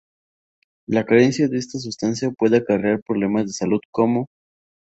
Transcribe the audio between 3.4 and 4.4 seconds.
de salud como.